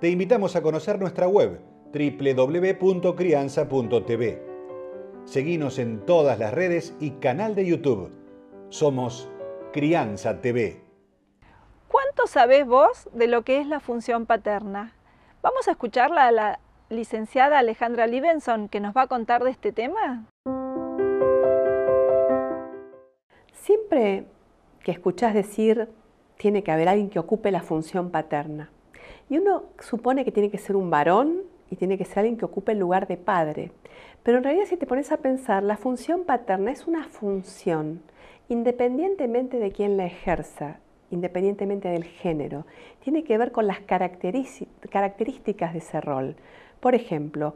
[0.00, 1.60] te invitamos a conocer nuestra web
[1.92, 4.42] www.crianza.tv.
[5.24, 8.12] Seguimos en todas las redes y canal de YouTube.
[8.68, 9.28] Somos
[9.72, 10.84] Crianza TV.
[11.88, 14.94] ¿Cuánto sabés vos de lo que es la función paterna?
[15.42, 16.60] Vamos a escucharla a la
[16.90, 20.26] licenciada Alejandra Livenson que nos va a contar de este tema.
[23.52, 24.26] Siempre
[24.84, 25.88] que escuchás decir
[26.36, 28.70] tiene que haber alguien que ocupe la función paterna.
[29.28, 32.44] Y uno supone que tiene que ser un varón y tiene que ser alguien que
[32.46, 33.72] ocupe el lugar de padre.
[34.22, 38.02] Pero en realidad si te pones a pensar, la función paterna es una función,
[38.48, 40.78] independientemente de quién la ejerza,
[41.10, 42.66] independientemente del género.
[43.00, 46.36] Tiene que ver con las características de ese rol.
[46.80, 47.54] Por ejemplo,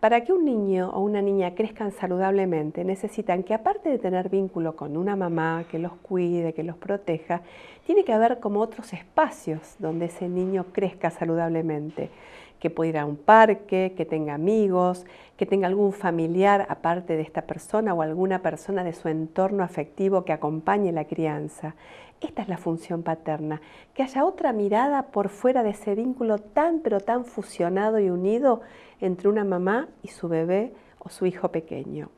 [0.00, 4.76] para que un niño o una niña crezcan saludablemente, necesitan que aparte de tener vínculo
[4.76, 7.42] con una mamá que los cuide, que los proteja,
[7.84, 12.10] tiene que haber como otros espacios donde ese niño crezca saludablemente,
[12.58, 15.04] que pueda ir a un parque, que tenga amigos,
[15.36, 20.24] que tenga algún familiar aparte de esta persona o alguna persona de su entorno afectivo
[20.24, 21.74] que acompañe la crianza.
[22.20, 23.60] Esta es la función paterna,
[23.94, 28.60] que haya otra mirada por fuera de ese vínculo tan pero tan fusionado y unido
[29.00, 32.10] entre una mamá y su bebé o su hijo pequeño.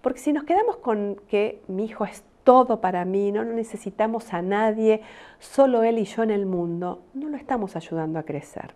[0.00, 4.40] Porque si nos quedamos con que mi hijo es todo para mí, no necesitamos a
[4.40, 5.02] nadie,
[5.38, 8.74] solo él y yo en el mundo, no lo estamos ayudando a crecer.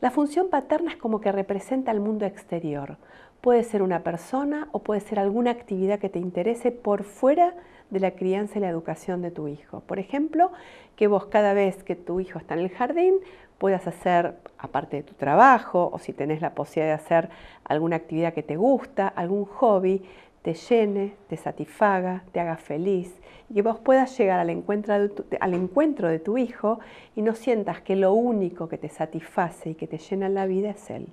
[0.00, 2.96] La función paterna es como que representa al mundo exterior.
[3.40, 7.54] Puede ser una persona o puede ser alguna actividad que te interese por fuera
[7.90, 9.82] de la crianza y la educación de tu hijo.
[9.82, 10.50] Por ejemplo,
[10.96, 13.20] que vos cada vez que tu hijo está en el jardín
[13.58, 17.30] puedas hacer, aparte de tu trabajo, o si tenés la posibilidad de hacer
[17.62, 20.02] alguna actividad que te gusta, algún hobby,
[20.46, 23.12] te llene, te satisfaga, te haga feliz
[23.50, 26.78] y que vos puedas llegar al encuentro, de tu, al encuentro de tu hijo
[27.16, 30.70] y no sientas que lo único que te satisface y que te llena la vida
[30.70, 31.08] es él.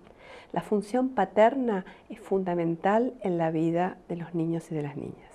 [0.51, 5.31] La función paterna es fundamental en la vida de los niños y de las niñas.